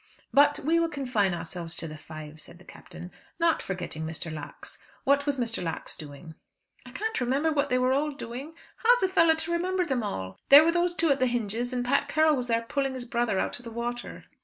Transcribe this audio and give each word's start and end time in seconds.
"But 0.33 0.59
we 0.65 0.79
will 0.79 0.89
confine 0.89 1.35
ourselves 1.35 1.75
to 1.75 1.87
the 1.87 1.95
five," 1.95 2.41
said 2.41 2.57
the 2.57 2.63
Captain, 2.63 3.11
"not 3.37 3.61
forgetting 3.61 4.03
Mr. 4.03 4.33
Lax. 4.33 4.79
What 5.03 5.27
was 5.27 5.39
Mr. 5.39 5.63
Lax 5.63 5.95
doing?" 5.95 6.33
"I 6.87 6.91
can't 6.91 7.21
remember 7.21 7.51
what 7.51 7.69
they 7.69 7.77
were 7.77 7.93
all 7.93 8.09
doing. 8.09 8.55
How 8.77 8.95
is 8.95 9.03
a 9.03 9.07
fellow 9.07 9.35
to 9.35 9.51
remember 9.51 9.85
them 9.85 10.01
all? 10.01 10.39
There 10.49 10.63
were 10.63 10.71
those 10.71 10.95
two 10.95 11.11
at 11.11 11.19
the 11.19 11.27
hinges, 11.27 11.71
and 11.71 11.85
Pat 11.85 12.07
Carroll 12.09 12.35
was 12.35 12.47
there 12.47 12.63
pulling 12.63 12.95
his 12.95 13.05
brother 13.05 13.37
out 13.37 13.59
of 13.59 13.63
the 13.63 13.69
water." 13.69 14.25